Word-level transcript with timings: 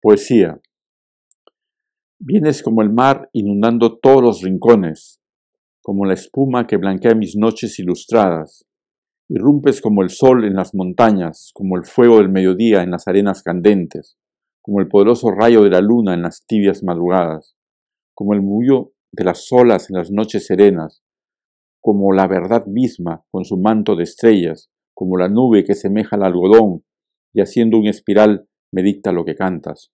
Poesía. 0.00 0.60
Vienes 2.20 2.62
como 2.62 2.82
el 2.82 2.90
mar 2.90 3.28
inundando 3.32 3.98
todos 3.98 4.22
los 4.22 4.42
rincones, 4.42 5.20
como 5.82 6.04
la 6.04 6.14
espuma 6.14 6.68
que 6.68 6.76
blanquea 6.76 7.16
mis 7.16 7.34
noches 7.36 7.80
ilustradas. 7.80 8.64
Irrumpes 9.28 9.80
como 9.80 10.02
el 10.02 10.10
sol 10.10 10.44
en 10.44 10.54
las 10.54 10.72
montañas, 10.72 11.50
como 11.52 11.76
el 11.76 11.84
fuego 11.84 12.18
del 12.18 12.28
mediodía 12.28 12.84
en 12.84 12.92
las 12.92 13.08
arenas 13.08 13.42
candentes, 13.42 14.16
como 14.62 14.80
el 14.80 14.86
poderoso 14.86 15.32
rayo 15.32 15.64
de 15.64 15.70
la 15.70 15.80
luna 15.80 16.14
en 16.14 16.22
las 16.22 16.46
tibias 16.46 16.84
madrugadas, 16.84 17.56
como 18.14 18.34
el 18.34 18.40
murmullo 18.40 18.92
de 19.10 19.24
las 19.24 19.48
olas 19.50 19.90
en 19.90 19.96
las 19.96 20.12
noches 20.12 20.46
serenas, 20.46 21.02
como 21.80 22.12
la 22.12 22.28
verdad 22.28 22.66
misma 22.66 23.24
con 23.32 23.44
su 23.44 23.56
manto 23.56 23.96
de 23.96 24.04
estrellas, 24.04 24.70
como 24.94 25.16
la 25.16 25.28
nube 25.28 25.64
que 25.64 25.74
semeja 25.74 26.14
al 26.14 26.22
algodón 26.22 26.84
y 27.34 27.40
haciendo 27.40 27.78
un 27.78 27.88
espiral 27.88 28.47
me 28.72 28.82
dicta 28.82 29.12
lo 29.12 29.24
que 29.24 29.34
cantas. 29.34 29.92